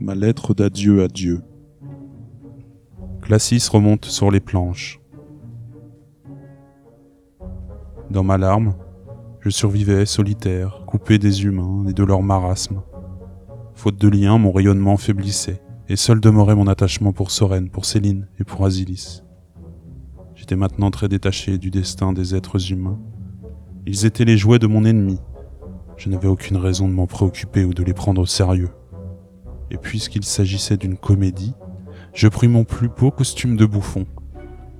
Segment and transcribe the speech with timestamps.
[0.00, 1.42] Ma lettre d'adieu à Dieu.
[3.22, 5.00] Classis remonte sur les planches.
[8.10, 8.74] Dans ma larme,
[9.40, 12.82] je survivais solitaire, coupé des humains et de leur marasme.
[13.74, 18.28] Faute de lien, mon rayonnement faiblissait, et seul demeurait mon attachement pour Soren, pour Céline
[18.38, 19.22] et pour Asilis.
[20.34, 23.00] J'étais maintenant très détaché du destin des êtres humains.
[23.86, 25.18] Ils étaient les jouets de mon ennemi,
[25.96, 28.70] je n'avais aucune raison de m'en préoccuper ou de les prendre au sérieux.
[29.70, 31.54] Et puisqu'il s'agissait d'une comédie,
[32.12, 34.06] je pris mon plus beau costume de bouffon,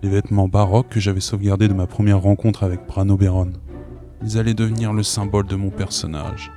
[0.02, 3.52] les vêtements baroques que j'avais sauvegardés de ma première rencontre avec Brano Béron.
[4.22, 6.52] Ils allaient devenir le symbole de mon personnage.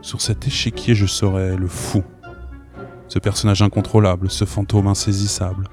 [0.00, 2.02] Sur cet échiquier, je serais le fou.
[3.08, 5.68] Ce personnage incontrôlable, ce fantôme insaisissable.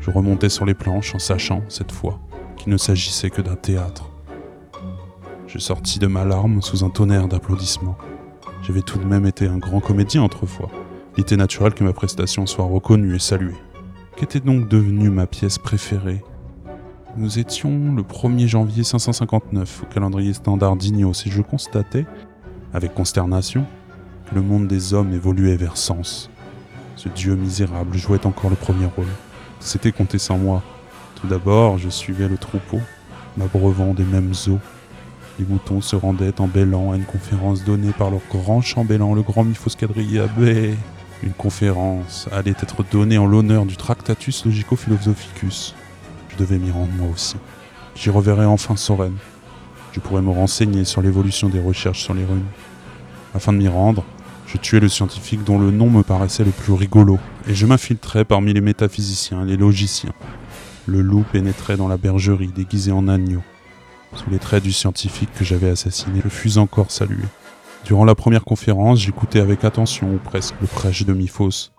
[0.00, 2.20] Je remontais sur les planches en sachant, cette fois,
[2.56, 4.11] qu'il ne s'agissait que d'un théâtre.
[5.52, 7.98] Je sortis de ma larme sous un tonnerre d'applaudissements.
[8.62, 10.70] J'avais tout de même été un grand comédien autrefois.
[11.18, 13.58] Il était naturel que ma prestation soit reconnue et saluée.
[14.16, 16.24] Qu'était donc devenue ma pièce préférée?
[17.18, 22.06] Nous étions le 1er janvier 559 au calendrier standard d'Ignos et je constatais,
[22.72, 23.66] avec consternation,
[24.30, 26.30] que le monde des hommes évoluait vers Sens.
[26.96, 29.04] Ce dieu misérable jouait encore le premier rôle.
[29.60, 30.62] C'était compté sans moi.
[31.16, 32.80] Tout d'abord, je suivais le troupeau,
[33.36, 34.58] m'abreuvant des mêmes eaux.
[35.38, 39.22] Les moutons se rendaient en bêlant à une conférence donnée par leur grand chambellan, le
[39.22, 40.74] grand Miphos Abbé.
[41.22, 45.74] Une conférence allait être donnée en l'honneur du Tractatus Logico-Philosophicus.
[46.28, 47.36] Je devais m'y rendre moi aussi.
[47.94, 49.14] J'y reverrai enfin Soren.
[49.92, 52.46] Je pourrais me renseigner sur l'évolution des recherches sur les runes.
[53.34, 54.04] Afin de m'y rendre,
[54.46, 57.18] je tuais le scientifique dont le nom me paraissait le plus rigolo,
[57.48, 60.12] et je m'infiltrais parmi les métaphysiciens, les logiciens.
[60.86, 63.42] Le loup pénétrait dans la bergerie, déguisé en agneau.
[64.14, 67.24] Sous les traits du scientifique que j'avais assassiné, je fus encore salué.
[67.84, 71.70] Durant la première conférence, j'écoutais avec attention, ou presque, le prêche de Miphos.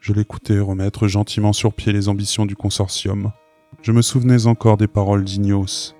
[0.00, 3.30] Je l'écoutais remettre gentiment sur pied les ambitions du consortium.
[3.82, 5.94] Je me souvenais encore des paroles d'Ignos.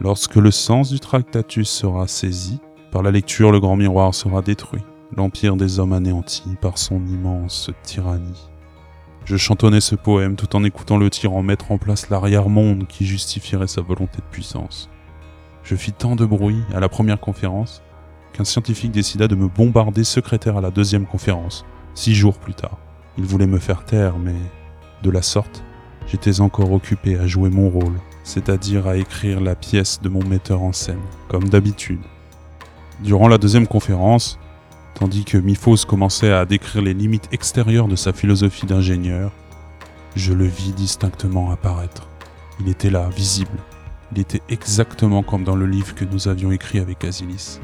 [0.00, 2.58] Lorsque le sens du Tractatus sera saisi,
[2.90, 4.82] par la lecture le grand miroir sera détruit
[5.16, 8.48] l'empire des hommes anéanti par son immense tyrannie.
[9.24, 13.68] Je chantonnais ce poème tout en écoutant le tyran mettre en place l'arrière-monde qui justifierait
[13.68, 14.90] sa volonté de puissance.
[15.64, 17.82] Je fis tant de bruit à la première conférence
[18.34, 21.64] qu'un scientifique décida de me bombarder secrétaire à la deuxième conférence,
[21.94, 22.76] six jours plus tard.
[23.16, 24.34] Il voulait me faire taire, mais
[25.02, 25.64] de la sorte,
[26.06, 30.62] j'étais encore occupé à jouer mon rôle, c'est-à-dire à écrire la pièce de mon metteur
[30.62, 32.02] en scène, comme d'habitude.
[33.00, 34.38] Durant la deuxième conférence,
[34.94, 39.32] tandis que Miphos commençait à décrire les limites extérieures de sa philosophie d'ingénieur,
[40.14, 42.08] je le vis distinctement apparaître.
[42.60, 43.58] Il était là, visible.
[44.12, 47.60] Il était exactement comme dans le livre que nous avions écrit avec Asilis.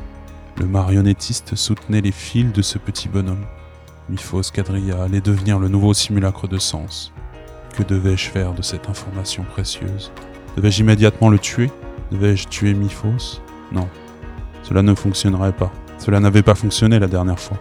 [0.59, 3.47] Le marionnettiste soutenait les fils de ce petit bonhomme.
[4.09, 7.13] Miphos Quadrilla allait devenir le nouveau simulacre de sens.
[7.77, 10.11] Que devais-je faire de cette information précieuse?
[10.57, 11.71] Devais-je immédiatement le tuer?
[12.11, 13.41] Devais-je tuer Miphos?
[13.71, 13.89] Non,
[14.63, 15.73] cela ne fonctionnerait pas.
[15.99, 17.59] Cela n'avait pas fonctionné la dernière fois.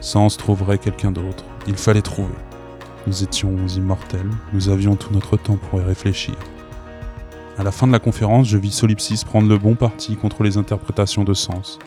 [0.00, 1.44] Sens trouverait quelqu'un d'autre.
[1.66, 2.34] Il fallait trouver.
[3.06, 6.34] Nous étions immortels, nous avions tout notre temps pour y réfléchir.
[7.56, 10.56] À la fin de la conférence, je vis Solipsis prendre le bon parti contre les
[10.56, 11.78] interprétations de sens.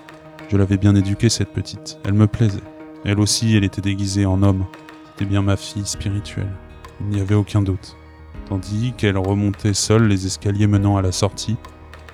[0.48, 2.00] Je l'avais bien éduquée, cette petite.
[2.06, 2.64] Elle me plaisait.
[3.04, 4.66] Elle aussi, elle était déguisée en homme.
[5.10, 6.54] C'était bien ma fille spirituelle.
[7.02, 7.98] Il n'y avait aucun doute.
[8.48, 11.58] Tandis qu'elle remontait seule les escaliers menant à la sortie,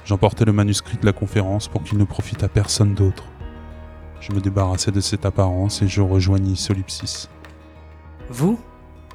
[0.03, 3.25] j'emportais le manuscrit de la conférence pour qu'il ne profite à personne d'autre.
[4.19, 7.29] Je me débarrassai de cette apparence et je rejoignis Solipsis.
[8.31, 8.59] Vous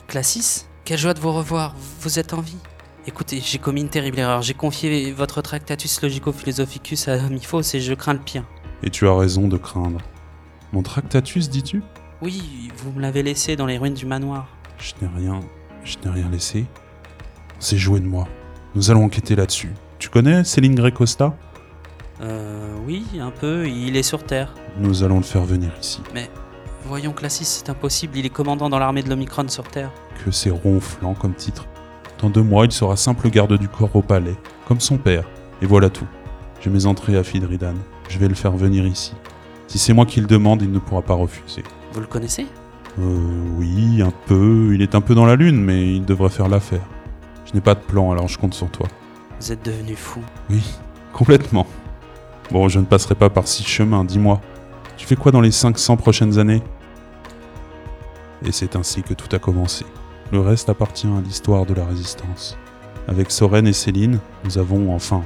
[0.07, 2.59] Classis Quelle joie de vous revoir, vous êtes en vie
[3.09, 4.43] Écoutez, j'ai commis une terrible erreur.
[4.43, 8.45] J'ai confié votre Tractatus Logico-Philosophicus à Miphos et je crains le pire.
[8.83, 9.99] Et tu as raison de craindre.
[10.75, 11.83] Mon Tractatus, dis-tu?
[12.21, 14.47] Oui, vous me l'avez laissé dans les ruines du manoir.
[14.77, 15.41] Je n'ai rien.
[15.85, 16.67] Je n'ai rien laissé.
[17.59, 18.29] C'est joué de moi.
[18.75, 19.73] Nous allons enquêter là-dessus.
[19.99, 21.35] Tu connais Céline Grecosta
[22.21, 24.53] Euh, oui, un peu, il est sur Terre.
[24.79, 26.03] Nous allons le faire venir ici.
[26.13, 26.29] Mais
[26.85, 29.93] voyons, Classis, c'est impossible, il est commandant dans l'armée de l'Omicron sur Terre.
[30.27, 31.65] Que c'est ronflant comme titre.
[32.21, 34.37] Dans deux mois, il sera simple garde du corps au palais,
[34.67, 35.25] comme son père.
[35.63, 36.07] Et voilà tout.
[36.61, 37.75] J'ai mes entrées à Fidridan.
[38.09, 39.15] Je vais le faire venir ici.
[39.69, 41.63] Si c'est moi qui le demande, il ne pourra pas refuser.
[41.93, 42.47] Vous le connaissez?
[42.99, 43.19] Euh,
[43.57, 44.73] oui, un peu.
[44.75, 46.87] Il est un peu dans la lune, mais il devrait faire l'affaire.
[47.47, 48.89] Je n'ai pas de plan, alors je compte sur toi.
[49.41, 50.21] Vous êtes devenu fou.
[50.51, 50.63] Oui,
[51.13, 51.67] complètement.
[52.51, 54.41] Bon, je ne passerai pas par six chemins, dis-moi.
[54.97, 56.63] Tu fais quoi dans les 500 prochaines années?
[58.45, 59.85] Et c'est ainsi que tout a commencé.
[60.31, 62.59] Le reste appartient à l'histoire de la résistance.
[63.07, 65.23] Avec Soren et Céline, nous avons enfin.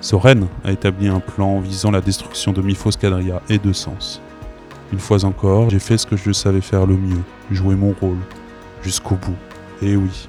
[0.00, 4.20] Soren a établi un plan visant la destruction de Miphos Quadria et de Sens.
[4.92, 8.18] Une fois encore, j'ai fait ce que je savais faire le mieux, jouer mon rôle,
[8.82, 9.34] jusqu'au bout.
[9.82, 10.28] Et oui,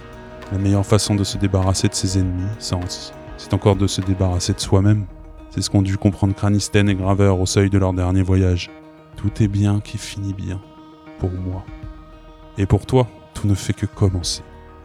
[0.52, 4.54] la meilleure façon de se débarrasser de ses ennemis, Sens, c'est encore de se débarrasser
[4.54, 5.06] de soi-même.
[5.52, 8.72] C'est ce qu'ont dû comprendre Cranisten et Graveur au seuil de leur dernier voyage.
[9.18, 10.60] Tout est bien qui finit bien,
[11.20, 11.64] pour moi.
[12.58, 14.42] Et pour toi, tout ne fait que commencer.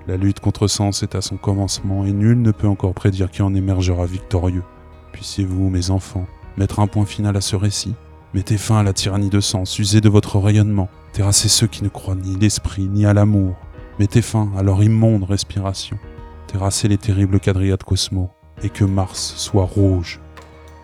[0.06, 3.40] La lutte contre Sens est à son commencement et nul ne peut encore prédire qui
[3.40, 4.64] en émergera victorieux.
[5.12, 6.26] Puissiez-vous, mes enfants,
[6.58, 7.94] mettre un point final à ce récit
[8.32, 11.88] Mettez fin à la tyrannie de Sens, usez de votre rayonnement, terrassez ceux qui ne
[11.88, 13.56] croient ni l'esprit ni à l'amour,
[13.98, 15.98] mettez fin à leur immonde respiration,
[16.46, 18.30] terrassez les terribles quadrilles Cosmo,
[18.62, 20.20] et que Mars soit rouge.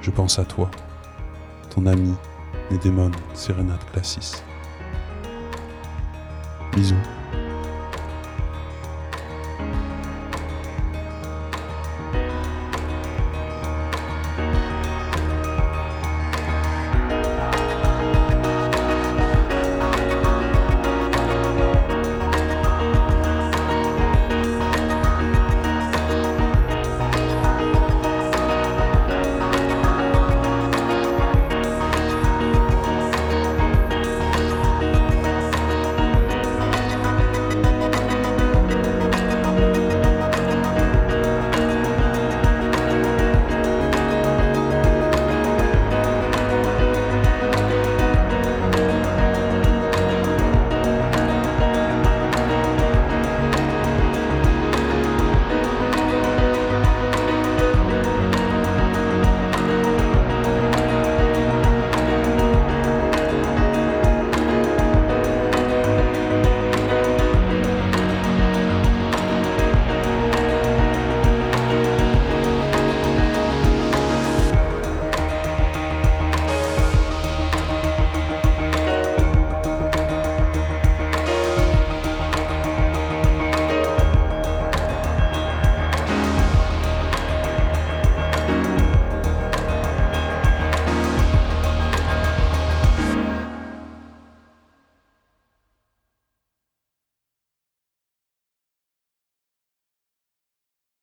[0.00, 0.68] Je pense à toi,
[1.72, 2.14] ton ami,
[2.72, 4.42] Nédémon Sérénade Classis.
[6.74, 6.96] Bisous.